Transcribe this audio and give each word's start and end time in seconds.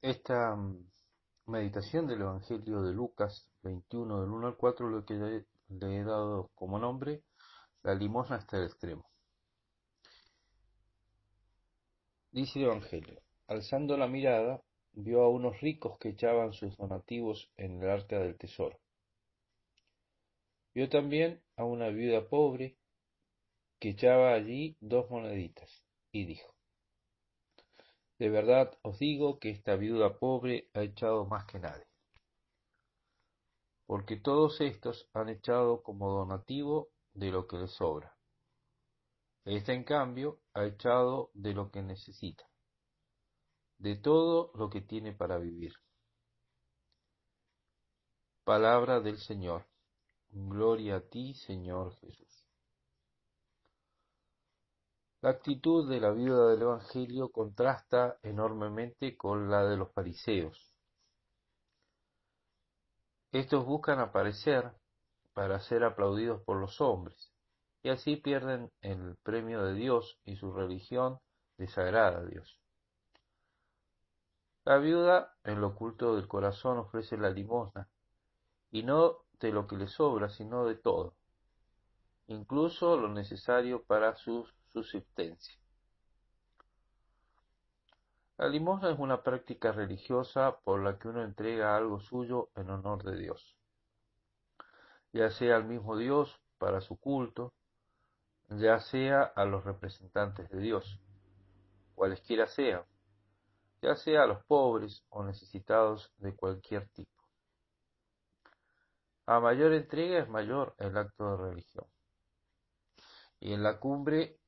Esta 0.00 0.54
mm, 0.54 0.90
meditación 1.46 2.06
del 2.06 2.20
Evangelio 2.20 2.82
de 2.82 2.92
Lucas 2.92 3.48
21 3.62 4.20
del 4.20 4.30
1 4.30 4.46
al 4.46 4.56
4 4.56 4.88
lo 4.88 5.04
que 5.04 5.14
le, 5.14 5.46
le 5.70 5.96
he 5.96 6.04
dado 6.04 6.50
como 6.54 6.78
nombre 6.78 7.24
la 7.82 7.94
limosna 7.94 8.36
hasta 8.36 8.58
el 8.58 8.66
extremo. 8.66 9.10
Dice 12.30 12.60
el 12.60 12.66
Evangelio, 12.66 13.20
alzando 13.48 13.96
la 13.96 14.06
mirada, 14.06 14.62
vio 14.92 15.22
a 15.22 15.30
unos 15.30 15.60
ricos 15.60 15.98
que 15.98 16.10
echaban 16.10 16.52
sus 16.52 16.76
donativos 16.76 17.50
en 17.56 17.82
el 17.82 17.90
arca 17.90 18.20
del 18.20 18.38
tesoro. 18.38 18.78
Vio 20.74 20.88
también 20.88 21.42
a 21.56 21.64
una 21.64 21.88
viuda 21.88 22.28
pobre 22.28 22.76
que 23.80 23.90
echaba 23.90 24.32
allí 24.32 24.76
dos 24.80 25.10
moneditas, 25.10 25.82
y 26.12 26.24
dijo, 26.24 26.54
De 28.18 28.30
verdad 28.30 28.76
os 28.82 28.98
digo 28.98 29.38
que 29.38 29.50
esta 29.50 29.76
viuda 29.76 30.18
pobre 30.18 30.70
ha 30.74 30.82
echado 30.82 31.24
más 31.26 31.44
que 31.44 31.60
nadie, 31.60 31.86
porque 33.86 34.16
todos 34.16 34.60
estos 34.60 35.08
han 35.12 35.28
echado 35.28 35.82
como 35.82 36.10
donativo 36.10 36.90
de 37.14 37.30
lo 37.30 37.46
que 37.46 37.58
les 37.58 37.70
sobra. 37.70 38.16
Esta, 39.44 39.72
en 39.72 39.84
cambio, 39.84 40.40
ha 40.52 40.66
echado 40.66 41.30
de 41.32 41.54
lo 41.54 41.70
que 41.70 41.80
necesita, 41.80 42.44
de 43.78 43.96
todo 43.96 44.50
lo 44.54 44.68
que 44.68 44.80
tiene 44.80 45.12
para 45.12 45.38
vivir. 45.38 45.74
Palabra 48.44 49.00
del 49.00 49.18
Señor. 49.18 49.66
Gloria 50.30 50.96
a 50.96 51.00
ti, 51.00 51.34
Señor 51.34 51.94
Jesús. 52.00 52.47
La 55.20 55.30
actitud 55.30 55.90
de 55.90 55.98
la 55.98 56.12
viuda 56.12 56.50
del 56.50 56.62
Evangelio 56.62 57.30
contrasta 57.30 58.18
enormemente 58.22 59.16
con 59.16 59.50
la 59.50 59.64
de 59.64 59.76
los 59.76 59.90
fariseos. 59.92 60.72
Estos 63.32 63.66
buscan 63.66 63.98
aparecer 63.98 64.72
para 65.34 65.58
ser 65.58 65.82
aplaudidos 65.82 66.40
por 66.42 66.58
los 66.58 66.80
hombres, 66.80 67.32
y 67.82 67.88
así 67.88 68.14
pierden 68.14 68.70
el 68.80 69.16
premio 69.24 69.64
de 69.64 69.74
Dios 69.74 70.20
y 70.24 70.36
su 70.36 70.52
religión 70.52 71.18
desagrada 71.56 72.20
a 72.20 72.24
Dios. 72.24 72.60
La 74.64 74.78
viuda, 74.78 75.34
en 75.42 75.60
lo 75.60 75.68
oculto 75.68 76.14
del 76.14 76.28
corazón, 76.28 76.78
ofrece 76.78 77.16
la 77.16 77.30
limosna, 77.30 77.88
y 78.70 78.84
no 78.84 79.24
de 79.40 79.50
lo 79.50 79.66
que 79.66 79.76
le 79.76 79.88
sobra, 79.88 80.28
sino 80.28 80.64
de 80.64 80.76
todo, 80.76 81.16
incluso 82.28 82.96
lo 82.96 83.08
necesario 83.08 83.82
para 83.82 84.14
su 84.14 84.46
subsistencia. 84.72 85.58
La 88.38 88.48
limosna 88.48 88.90
es 88.90 88.98
una 88.98 89.22
práctica 89.22 89.72
religiosa 89.72 90.60
por 90.60 90.80
la 90.80 90.98
que 90.98 91.08
uno 91.08 91.24
entrega 91.24 91.76
algo 91.76 91.98
suyo 91.98 92.50
en 92.54 92.70
honor 92.70 93.02
de 93.02 93.16
Dios, 93.16 93.56
ya 95.12 95.30
sea 95.30 95.56
al 95.56 95.64
mismo 95.64 95.96
Dios 95.96 96.40
para 96.58 96.80
su 96.80 96.98
culto, 96.98 97.52
ya 98.48 98.78
sea 98.78 99.22
a 99.22 99.44
los 99.44 99.64
representantes 99.64 100.48
de 100.50 100.58
Dios, 100.60 101.00
cualesquiera 101.96 102.46
sean, 102.46 102.84
ya 103.82 103.96
sea 103.96 104.22
a 104.22 104.26
los 104.26 104.44
pobres 104.44 105.04
o 105.10 105.24
necesitados 105.24 106.12
de 106.18 106.34
cualquier 106.36 106.88
tipo. 106.90 107.10
A 109.26 109.40
mayor 109.40 109.74
entrega 109.74 110.20
es 110.20 110.28
mayor 110.28 110.74
el 110.78 110.96
acto 110.96 111.36
de 111.36 111.50
religión. 111.50 111.86
Y 113.40 113.52
en 113.52 113.62
la 113.62 113.78
cumbre 113.78 114.38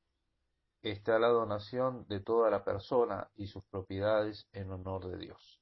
está 0.81 1.19
la 1.19 1.27
donación 1.27 2.07
de 2.07 2.19
toda 2.19 2.49
la 2.49 2.63
persona 2.63 3.29
y 3.35 3.47
sus 3.47 3.63
propiedades 3.65 4.47
en 4.51 4.71
honor 4.71 5.07
de 5.07 5.17
Dios, 5.17 5.61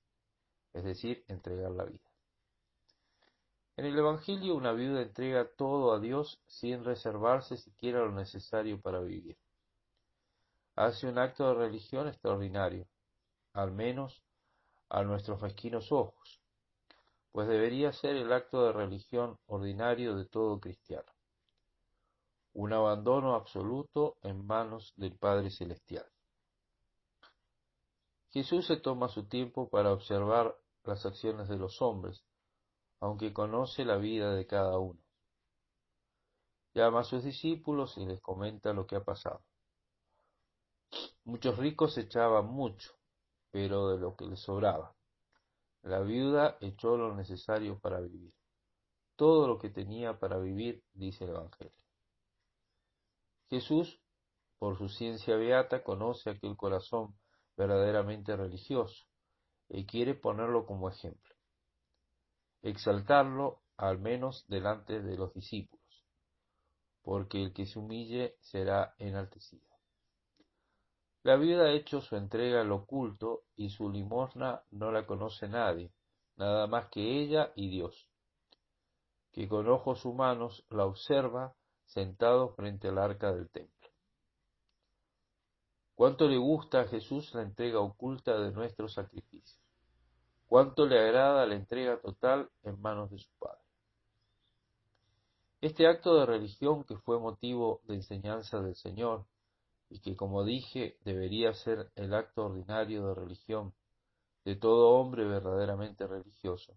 es 0.74 0.84
decir, 0.84 1.26
entregar 1.28 1.72
la 1.72 1.84
vida. 1.84 2.10
En 3.76 3.86
el 3.86 3.98
Evangelio 3.98 4.56
una 4.56 4.72
viuda 4.72 5.02
entrega 5.02 5.50
todo 5.58 5.94
a 5.94 6.00
Dios 6.00 6.42
sin 6.48 6.86
reservarse 6.86 7.58
siquiera 7.58 8.00
lo 8.00 8.12
necesario 8.12 8.80
para 8.82 9.00
vivir. 9.00 9.38
Hace 10.76 11.08
un 11.08 11.18
acto 11.18 11.48
de 11.48 11.56
religión 11.56 12.08
extraordinario, 12.08 12.88
al 13.54 13.72
menos 13.72 14.24
a 14.90 15.04
nuestros 15.04 15.42
mezquinos 15.42 15.92
ojos, 15.92 16.42
pues 17.32 17.48
debería 17.48 17.92
ser 17.92 18.16
el 18.16 18.32
acto 18.32 18.66
de 18.66 18.74
religión 18.74 19.38
ordinario 19.48 20.16
de 20.16 20.26
todo 20.26 20.60
cristiano 20.60 21.12
un 22.60 22.74
abandono 22.74 23.36
absoluto 23.36 24.18
en 24.22 24.46
manos 24.46 24.92
del 24.98 25.18
Padre 25.18 25.50
Celestial. 25.50 26.06
Jesús 28.32 28.68
se 28.68 28.76
toma 28.76 29.08
su 29.08 29.30
tiempo 29.30 29.70
para 29.70 29.94
observar 29.94 30.58
las 30.84 31.06
acciones 31.06 31.48
de 31.48 31.56
los 31.56 31.82
hombres, 31.82 32.22
aunque 33.00 33.32
conoce 33.32 33.86
la 33.86 33.96
vida 33.96 34.36
de 34.36 34.46
cada 34.46 34.78
uno. 34.78 35.00
Llama 36.74 37.00
a 37.00 37.04
sus 37.06 37.24
discípulos 37.24 37.98
y 37.98 38.06
les 38.06 38.20
comenta 38.20 38.74
lo 38.74 38.86
que 38.86 38.98
ha 38.98 39.06
pasado. 39.06 39.42
Muchos 41.24 41.58
ricos 41.58 41.98
echaban 41.98 42.48
mucho, 42.48 42.92
pero 43.52 43.88
de 43.88 44.00
lo 44.00 44.18
que 44.18 44.26
les 44.26 44.42
sobraba. 44.42 44.94
La 45.84 46.02
viuda 46.02 46.58
echó 46.60 46.98
lo 46.98 47.16
necesario 47.16 47.80
para 47.80 48.02
vivir. 48.02 48.34
Todo 49.16 49.48
lo 49.48 49.58
que 49.60 49.70
tenía 49.70 50.20
para 50.20 50.38
vivir, 50.40 50.84
dice 50.94 51.24
el 51.24 51.30
Evangelio. 51.30 51.89
Jesús, 53.50 54.00
por 54.60 54.78
su 54.78 54.90
ciencia 54.90 55.36
beata, 55.36 55.84
conoce 55.84 56.30
aquel 56.30 56.56
corazón 56.56 57.16
verdaderamente 57.58 58.36
religioso 58.36 59.06
y 59.68 59.86
quiere 59.86 60.14
ponerlo 60.16 60.66
como 60.66 60.90
ejemplo, 60.90 61.36
exaltarlo 62.62 63.62
al 63.78 64.00
menos 64.00 64.46
delante 64.48 65.02
de 65.02 65.18
los 65.18 65.34
discípulos, 65.34 66.06
porque 67.02 67.42
el 67.42 67.54
que 67.54 67.66
se 67.66 67.80
humille 67.80 68.36
será 68.40 68.94
enaltecido. 68.98 69.68
La 71.24 71.36
viuda 71.36 71.66
ha 71.66 71.72
hecho 71.74 72.02
su 72.02 72.16
entrega 72.16 72.62
al 72.62 72.72
oculto 72.72 73.44
y 73.56 73.70
su 73.70 73.90
limosna 73.90 74.64
no 74.72 74.92
la 74.92 75.06
conoce 75.06 75.48
nadie, 75.48 75.92
nada 76.38 76.68
más 76.68 76.90
que 76.90 77.22
ella 77.22 77.52
y 77.56 77.70
Dios, 77.70 78.10
que 79.32 79.48
con 79.48 79.68
ojos 79.68 80.06
humanos 80.06 80.66
la 80.70 80.86
observa 80.86 81.56
sentado 81.90 82.50
frente 82.56 82.88
al 82.88 82.98
arca 82.98 83.34
del 83.34 83.50
templo. 83.50 83.90
Cuánto 85.96 86.28
le 86.28 86.38
gusta 86.38 86.82
a 86.82 86.88
Jesús 86.88 87.34
la 87.34 87.42
entrega 87.42 87.80
oculta 87.80 88.40
de 88.40 88.52
nuestros 88.52 88.94
sacrificios. 88.94 89.60
Cuánto 90.48 90.86
le 90.86 90.98
agrada 91.00 91.46
la 91.46 91.56
entrega 91.56 92.00
total 92.00 92.50
en 92.64 92.80
manos 92.82 93.12
de 93.12 93.18
su 93.18 93.30
Padre. 93.38 93.60
Este 95.62 95.88
acto 95.88 96.16
de 96.18 96.26
religión 96.26 96.86
que 96.86 96.96
fue 96.98 97.20
motivo 97.20 97.82
de 97.84 97.96
enseñanza 97.96 98.62
del 98.62 98.76
Señor 98.76 99.26
y 99.90 100.00
que, 100.00 100.16
como 100.16 100.46
dije, 100.46 100.98
debería 101.04 101.54
ser 101.54 101.92
el 101.96 102.14
acto 102.14 102.46
ordinario 102.46 103.08
de 103.08 103.16
religión 103.16 103.74
de 104.46 104.56
todo 104.56 104.92
hombre 104.92 105.26
verdaderamente 105.26 106.08
religioso, 106.08 106.74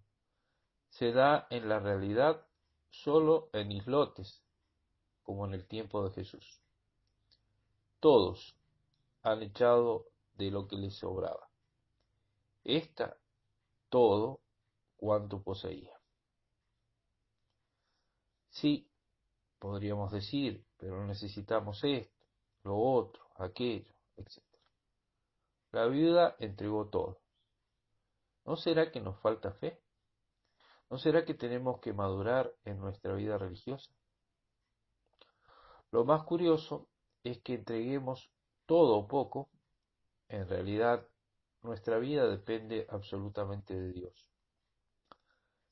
se 0.88 1.12
da 1.12 1.46
en 1.50 1.68
la 1.68 1.78
realidad 1.78 2.44
solo 2.90 3.48
en 3.52 3.72
islotes 3.72 4.42
como 5.22 5.46
en 5.46 5.54
el 5.54 5.66
tiempo 5.66 6.02
de 6.06 6.14
Jesús. 6.14 6.60
Todos 8.00 8.56
han 9.22 9.42
echado 9.42 10.06
de 10.34 10.50
lo 10.50 10.66
que 10.66 10.76
les 10.76 10.96
sobraba. 10.96 11.48
Esta, 12.64 13.16
todo 13.88 14.40
cuanto 14.96 15.42
poseía. 15.42 15.92
Sí, 18.50 18.88
podríamos 19.58 20.12
decir, 20.12 20.64
pero 20.76 21.06
necesitamos 21.06 21.82
esto, 21.84 22.26
lo 22.64 22.76
otro, 22.76 23.22
aquello, 23.36 23.92
etc. 24.16 24.42
La 25.70 25.86
viuda 25.86 26.36
entregó 26.38 26.88
todo. 26.88 27.18
¿No 28.44 28.56
será 28.56 28.90
que 28.90 29.00
nos 29.00 29.18
falta 29.20 29.52
fe? 29.52 29.80
¿No 30.90 30.98
será 30.98 31.24
que 31.24 31.34
tenemos 31.34 31.80
que 31.80 31.92
madurar 31.92 32.52
en 32.64 32.78
nuestra 32.78 33.14
vida 33.14 33.38
religiosa? 33.38 33.90
Lo 35.92 36.04
más 36.06 36.24
curioso 36.24 36.88
es 37.22 37.40
que 37.42 37.54
entreguemos 37.54 38.30
todo 38.66 38.96
o 38.96 39.06
poco, 39.06 39.50
en 40.28 40.48
realidad 40.48 41.06
nuestra 41.62 41.98
vida 41.98 42.26
depende 42.26 42.86
absolutamente 42.88 43.78
de 43.78 43.92
Dios. 43.92 44.26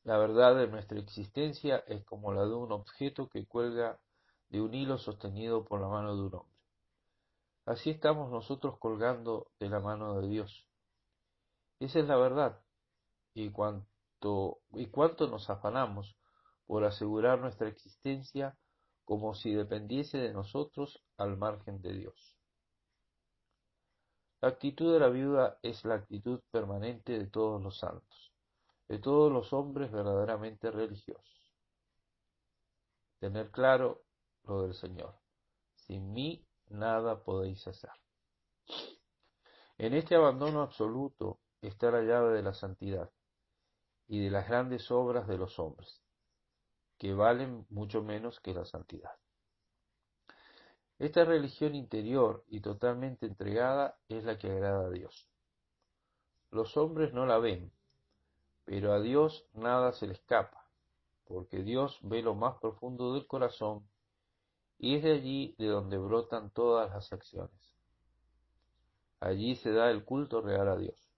La 0.05 0.19
verdad 0.19 0.57
de 0.57 0.69
nuestra 0.69 0.99
existencia 0.99 1.79
es 1.87 2.05
como 2.05 2.33
la 2.33 2.45
de 2.45 2.55
un 2.55 2.71
objeto 2.71 3.29
que 3.29 3.47
cuelga 3.47 3.99
de 4.51 4.61
un 4.61 4.75
hilo 4.75 4.99
sostenido 4.99 5.65
por 5.65 5.81
la 5.81 5.89
mano 5.89 6.15
de 6.15 6.23
un 6.23 6.35
hombre. 6.35 6.59
Así 7.65 7.91
estamos 7.91 8.31
nosotros 8.31 8.79
colgando 8.79 9.51
de 9.59 9.71
la 9.71 9.81
mano 9.81 10.21
de 10.21 10.29
Dios. 10.29 10.67
Esa 11.79 11.99
es 11.99 12.07
la 12.07 12.17
verdad. 12.17 12.61
Y 13.33 13.51
cuanto, 13.51 14.59
y 14.73 14.87
cuánto 14.87 15.29
nos 15.29 15.49
afanamos 15.49 16.15
por 16.67 16.85
asegurar 16.85 17.41
nuestra 17.41 17.69
existencia 17.69 18.59
como 19.05 19.35
si 19.35 19.52
dependiese 19.55 20.19
de 20.19 20.32
nosotros 20.32 21.02
al 21.17 21.37
margen 21.37 21.81
de 21.82 21.93
Dios. 21.93 22.37
La 24.41 24.49
actitud 24.49 24.93
de 24.93 25.00
la 25.00 25.08
viuda 25.08 25.58
es 25.62 25.85
la 25.85 25.97
actitud 25.97 26.41
permanente 26.50 27.19
de 27.19 27.26
todos 27.26 27.62
los 27.62 27.79
santos, 27.79 28.32
de 28.88 28.99
todos 28.99 29.31
los 29.31 29.52
hombres 29.52 29.93
verdaderamente 29.93 30.70
religiosos. 30.70 31.55
Tener 33.19 33.50
claro 33.50 34.02
lo 34.44 34.62
del 34.62 34.75
Señor. 34.75 35.14
Sin 35.75 36.12
mí 36.12 36.47
nada 36.69 37.23
podéis 37.23 37.67
hacer. 37.69 37.91
En 39.76 39.94
este 39.94 40.14
abandono 40.14 40.62
absoluto 40.62 41.41
está 41.61 41.91
la 41.91 42.02
llave 42.02 42.35
de 42.35 42.43
la 42.43 42.55
santidad 42.55 43.11
y 44.08 44.25
de 44.25 44.31
las 44.31 44.49
grandes 44.49 44.91
obras 44.91 45.29
de 45.29 45.38
los 45.38 45.58
hombres, 45.58 46.02
que 47.00 47.14
valen 47.14 47.67
mucho 47.70 48.02
menos 48.02 48.41
que 48.41 48.52
la 48.52 48.67
santidad. 48.67 49.12
Esta 50.99 51.25
religión 51.25 51.75
interior 51.75 52.44
y 52.47 52.61
totalmente 52.61 53.25
entregada 53.25 53.99
es 54.11 54.25
la 54.25 54.38
que 54.38 54.50
agrada 54.50 54.87
a 54.87 54.91
Dios. 54.91 55.26
Los 56.50 56.76
hombres 56.76 57.14
no 57.14 57.25
la 57.25 57.38
ven, 57.38 57.73
pero 58.67 58.93
a 58.93 59.00
Dios 59.00 59.47
nada 59.55 59.93
se 59.93 60.08
le 60.08 60.12
escapa, 60.12 60.67
porque 61.25 61.62
Dios 61.62 61.99
ve 62.02 62.20
lo 62.20 62.35
más 62.35 62.58
profundo 62.58 63.14
del 63.14 63.26
corazón 63.26 63.88
y 64.76 64.97
es 64.97 65.02
de 65.02 65.12
allí 65.12 65.55
de 65.56 65.69
donde 65.69 65.97
brotan 65.97 66.50
todas 66.50 66.91
las 66.91 67.11
acciones. 67.14 67.79
Allí 69.20 69.56
se 69.56 69.73
da 69.73 69.91
el 69.91 70.05
culto 70.05 70.43
real 70.43 70.69
a 70.69 70.76
Dios. 70.76 71.11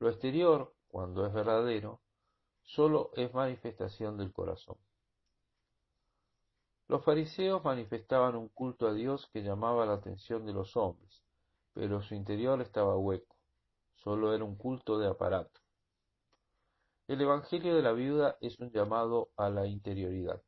Lo 0.00 0.08
exterior, 0.08 0.74
cuando 0.88 1.24
es 1.24 1.32
verdadero, 1.32 2.00
solo 2.66 3.10
es 3.14 3.32
manifestación 3.32 4.18
del 4.18 4.32
corazón. 4.32 4.76
Los 6.88 7.04
fariseos 7.04 7.64
manifestaban 7.64 8.36
un 8.36 8.48
culto 8.48 8.86
a 8.86 8.92
Dios 8.92 9.28
que 9.32 9.42
llamaba 9.42 9.86
la 9.86 9.94
atención 9.94 10.44
de 10.44 10.52
los 10.52 10.76
hombres, 10.76 11.22
pero 11.72 12.02
su 12.02 12.14
interior 12.14 12.60
estaba 12.60 12.96
hueco, 12.96 13.36
solo 13.94 14.34
era 14.34 14.44
un 14.44 14.56
culto 14.56 14.98
de 14.98 15.08
aparato. 15.08 15.60
El 17.08 17.20
Evangelio 17.20 17.76
de 17.76 17.82
la 17.82 17.92
viuda 17.92 18.36
es 18.40 18.58
un 18.58 18.70
llamado 18.72 19.30
a 19.36 19.48
la 19.48 19.66
interioridad. 19.66 20.42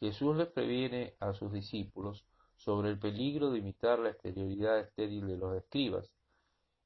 Jesús 0.00 0.36
les 0.36 0.48
previene 0.48 1.14
a 1.20 1.34
sus 1.34 1.52
discípulos 1.52 2.24
sobre 2.56 2.88
el 2.88 2.98
peligro 2.98 3.50
de 3.50 3.58
imitar 3.58 3.98
la 3.98 4.10
exterioridad 4.10 4.80
estéril 4.80 5.26
de 5.26 5.36
los 5.36 5.56
escribas, 5.56 6.10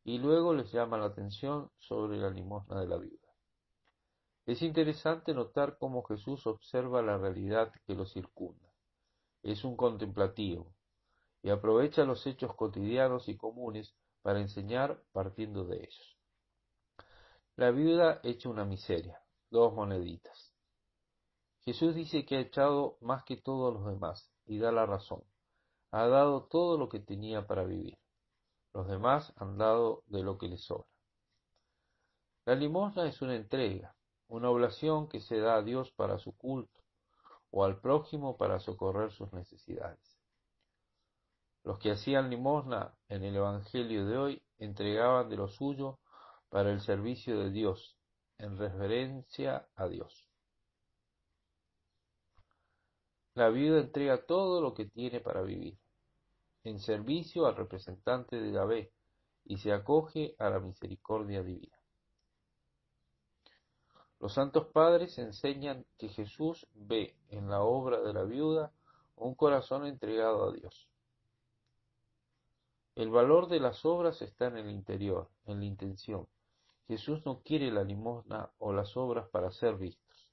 y 0.04 0.18
luego 0.18 0.52
les 0.52 0.72
llama 0.72 0.98
la 0.98 1.06
atención 1.06 1.70
sobre 1.78 2.18
la 2.18 2.30
limosna 2.30 2.80
de 2.80 2.88
la 2.88 2.96
viuda. 2.96 3.21
Es 4.44 4.60
interesante 4.62 5.34
notar 5.34 5.78
cómo 5.78 6.02
Jesús 6.02 6.46
observa 6.48 7.00
la 7.00 7.16
realidad 7.16 7.72
que 7.86 7.94
lo 7.94 8.06
circunda. 8.06 8.72
Es 9.42 9.62
un 9.62 9.76
contemplativo 9.76 10.74
y 11.42 11.50
aprovecha 11.50 12.04
los 12.04 12.26
hechos 12.26 12.54
cotidianos 12.56 13.28
y 13.28 13.36
comunes 13.36 13.94
para 14.20 14.40
enseñar 14.40 15.00
partiendo 15.12 15.64
de 15.64 15.76
ellos. 15.78 16.18
La 17.56 17.70
viuda 17.70 18.20
echa 18.24 18.48
una 18.48 18.64
miseria, 18.64 19.22
dos 19.50 19.74
moneditas. 19.74 20.52
Jesús 21.60 21.94
dice 21.94 22.24
que 22.24 22.36
ha 22.36 22.40
echado 22.40 22.98
más 23.00 23.24
que 23.24 23.36
todos 23.36 23.72
los 23.72 23.86
demás 23.86 24.32
y 24.46 24.58
da 24.58 24.72
la 24.72 24.86
razón. 24.86 25.22
Ha 25.92 26.08
dado 26.08 26.46
todo 26.46 26.78
lo 26.78 26.88
que 26.88 26.98
tenía 26.98 27.46
para 27.46 27.62
vivir. 27.62 27.96
Los 28.72 28.88
demás 28.88 29.32
han 29.36 29.58
dado 29.58 30.02
de 30.06 30.22
lo 30.24 30.38
que 30.38 30.48
les 30.48 30.64
sobra. 30.64 30.88
La 32.44 32.56
limosna 32.56 33.06
es 33.06 33.22
una 33.22 33.36
entrega, 33.36 33.94
una 34.32 34.49
oblación 34.49 35.08
que 35.08 35.20
se 35.20 35.38
da 35.38 35.56
a 35.56 35.62
Dios 35.62 35.93
para 35.93 36.19
su 36.19 36.34
culto 36.34 36.81
o 37.50 37.64
al 37.64 37.79
prójimo 37.81 38.38
para 38.38 38.61
socorrer 38.61 39.12
sus 39.12 39.31
necesidades. 39.34 40.19
Los 41.64 41.79
que 41.79 41.90
hacían 41.90 42.31
limosna 42.31 42.94
en 43.08 43.25
el 43.25 43.37
Evangelio 43.37 44.06
de 44.06 44.17
hoy 44.17 44.43
entregaban 44.58 45.29
de 45.29 45.37
lo 45.37 45.49
suyo 45.49 45.99
para 46.49 46.70
el 46.70 46.81
servicio 46.81 47.38
de 47.40 47.50
Dios, 47.50 47.99
en 48.38 48.56
reverencia 48.56 49.69
a 49.76 49.87
Dios. 49.87 50.31
La 53.35 53.50
viuda 53.50 53.81
entrega 53.81 54.25
todo 54.25 54.62
lo 54.62 54.73
que 54.73 54.87
tiene 54.87 55.20
para 55.20 55.43
vivir, 55.43 55.78
en 56.64 56.81
servicio 56.81 57.44
al 57.44 57.56
representante 57.56 58.40
de 58.40 58.50
Yahvé, 58.50 58.93
y 59.44 59.58
se 59.58 59.73
acoge 59.73 60.35
a 60.38 60.49
la 60.49 60.58
misericordia 60.58 61.43
divina. 61.43 61.81
Los 64.22 64.34
santos 64.34 64.69
padres 64.69 65.19
enseñan 65.19 65.84
que 65.98 66.08
Jesús 66.08 66.69
ve 66.74 67.16
en 67.30 67.50
la 67.50 67.64
obra 67.64 68.00
de 68.00 68.12
la 68.12 68.22
viuda 68.22 68.72
un 69.16 69.34
corazón 69.34 69.84
entregado 69.84 70.48
a 70.48 70.52
Dios. 70.52 70.88
El 72.94 73.10
valor 73.10 73.48
de 73.48 73.58
las 73.58 73.84
obras 73.84 74.22
está 74.22 74.46
en 74.46 74.58
el 74.58 74.70
interior, 74.70 75.28
en 75.44 75.58
la 75.58 75.64
intención. 75.64 76.28
Jesús 76.86 77.26
no 77.26 77.42
quiere 77.42 77.72
la 77.72 77.82
limosna 77.82 78.48
o 78.58 78.72
las 78.72 78.96
obras 78.96 79.28
para 79.30 79.50
ser 79.50 79.74
vistos, 79.74 80.30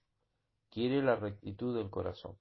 quiere 0.70 1.02
la 1.02 1.16
rectitud 1.16 1.76
del 1.76 1.90
corazón. 1.90 2.38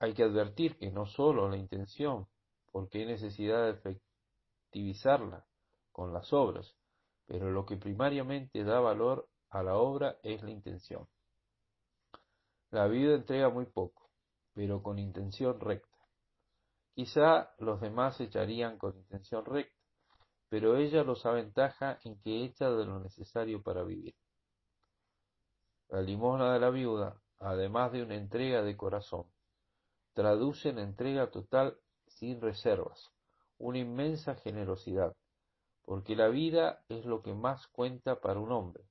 Hay 0.00 0.12
que 0.12 0.24
advertir 0.24 0.76
que 0.76 0.90
no 0.90 1.06
solo 1.06 1.48
la 1.48 1.56
intención, 1.56 2.28
porque 2.70 2.98
hay 2.98 3.06
necesidad 3.06 3.64
de 3.64 3.70
efectivizarla 3.70 5.46
con 5.92 6.12
las 6.12 6.30
obras, 6.34 6.76
pero 7.32 7.50
lo 7.50 7.64
que 7.64 7.78
primariamente 7.78 8.62
da 8.62 8.78
valor 8.80 9.26
a 9.48 9.62
la 9.62 9.76
obra 9.76 10.18
es 10.22 10.42
la 10.42 10.50
intención. 10.50 11.08
La 12.70 12.86
vida 12.88 13.14
entrega 13.14 13.48
muy 13.48 13.64
poco, 13.64 14.10
pero 14.52 14.82
con 14.82 14.98
intención 14.98 15.58
recta. 15.58 15.96
Quizá 16.94 17.54
los 17.56 17.80
demás 17.80 18.20
echarían 18.20 18.76
con 18.76 18.98
intención 18.98 19.46
recta, 19.46 19.80
pero 20.50 20.76
ella 20.76 21.04
los 21.04 21.24
aventaja 21.24 21.98
en 22.04 22.20
que 22.20 22.44
echa 22.44 22.70
de 22.70 22.84
lo 22.84 23.00
necesario 23.00 23.62
para 23.62 23.82
vivir. 23.82 24.14
La 25.88 26.02
limosna 26.02 26.52
de 26.52 26.60
la 26.60 26.68
viuda, 26.68 27.18
además 27.38 27.92
de 27.92 28.02
una 28.02 28.16
entrega 28.16 28.60
de 28.60 28.76
corazón, 28.76 29.24
traduce 30.12 30.68
en 30.68 30.80
entrega 30.80 31.30
total 31.30 31.78
sin 32.08 32.42
reservas, 32.42 33.10
una 33.56 33.78
inmensa 33.78 34.34
generosidad, 34.34 35.16
porque 35.84 36.16
la 36.16 36.28
vida 36.28 36.84
es 36.88 37.04
lo 37.04 37.22
que 37.22 37.34
más 37.34 37.66
cuenta 37.68 38.20
para 38.20 38.40
un 38.40 38.52
hombre, 38.52 38.84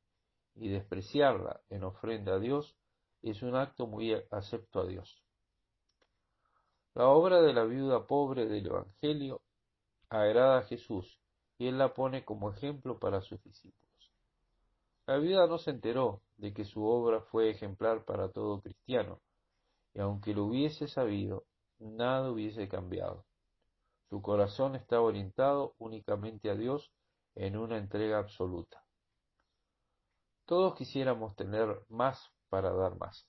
y 0.56 0.70
despreciarla 0.70 1.62
en 1.70 1.84
ofrenda 1.84 2.36
a 2.36 2.40
Dios 2.40 2.76
es 3.22 3.42
un 3.42 3.56
acto 3.56 3.88
muy 3.88 4.14
acepto 4.32 4.82
a 4.82 4.86
Dios. 4.86 5.24
La 6.94 7.08
obra 7.08 7.42
de 7.42 7.54
la 7.54 7.64
viuda 7.64 8.06
pobre 8.06 8.48
del 8.48 8.68
Evangelio 8.68 9.42
agrada 10.10 10.60
a 10.60 10.64
Jesús 10.64 11.20
y 11.57 11.68
él 11.68 11.78
la 11.78 11.94
pone 11.94 12.26
como 12.26 12.52
ejemplo 12.52 13.00
para 13.00 13.21
sus 13.21 13.42
discípulos. 13.44 14.12
La 15.06 15.18
viuda 15.18 15.48
no 15.48 15.57
se 15.57 15.71
enteró 15.71 16.21
de 16.38 16.54
que 16.54 16.66
su 16.66 16.83
obra 16.83 17.21
fue 17.21 17.50
ejemplar 17.50 18.04
para 18.04 18.30
todo 18.30 18.62
cristiano, 18.62 19.19
y 19.94 20.00
aunque 20.00 20.33
lo 20.33 20.45
hubiese 20.45 20.88
sabido, 20.88 21.45
nada 21.80 22.31
hubiese 22.31 22.68
cambiado. 22.68 23.26
Su 24.11 24.21
corazón 24.21 24.75
estaba 24.75 25.03
orientado 25.03 25.73
únicamente 25.77 26.49
a 26.49 26.56
Dios 26.56 26.91
en 27.33 27.56
una 27.56 27.77
entrega 27.77 28.18
absoluta. 28.18 28.83
Todos 30.44 30.75
quisiéramos 30.75 31.33
tener 31.37 31.85
más 31.87 32.30
para 32.49 32.73
dar 32.73 32.97
más. 32.97 33.25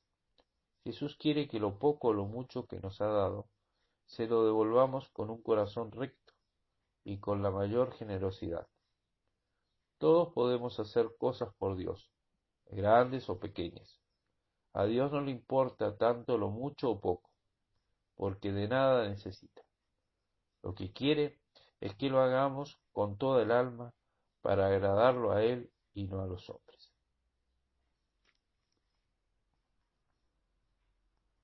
Jesús 0.83 1.17
quiere 1.17 1.47
que 1.47 1.61
lo 1.61 1.79
poco 1.79 2.09
o 2.09 2.13
lo 2.13 2.25
mucho 2.25 2.67
que 2.67 2.81
nos 2.81 3.01
ha 3.01 3.07
dado 3.07 3.49
se 4.07 4.27
lo 4.27 4.45
devolvamos 4.45 5.09
con 5.11 5.31
un 5.31 5.41
corazón 5.41 5.93
recto 5.93 6.33
y 7.05 7.21
con 7.21 7.45
la 7.45 7.53
mayor 7.53 7.93
generosidad. 7.93 8.67
Todos 9.99 10.33
podemos 10.33 10.81
hacer 10.81 11.15
cosas 11.17 11.55
por 11.59 11.77
Dios, 11.77 12.11
grandes 12.67 13.31
o 13.31 13.39
pequeñas. 13.39 14.01
A 14.73 14.87
Dios 14.87 15.13
no 15.13 15.21
le 15.21 15.31
importa 15.31 15.97
tanto 15.97 16.39
lo 16.39 16.51
mucho 16.51 16.91
o 16.91 17.01
poco, 17.01 17.31
porque 18.17 18.51
de 18.51 18.67
nada 18.67 19.09
necesita. 19.09 19.63
Lo 20.63 20.75
que 20.75 20.93
quiere 20.93 21.39
es 21.81 21.95
que 21.97 22.09
lo 22.09 22.21
hagamos 22.21 22.79
con 22.93 23.19
toda 23.19 23.43
el 23.43 23.51
alma 23.51 23.93
para 24.41 24.67
agradarlo 24.67 25.33
a 25.33 25.43
Él 25.43 25.71
y 25.95 26.07
no 26.07 26.23
a 26.23 26.27
los 26.27 26.49
hombres. 26.51 26.72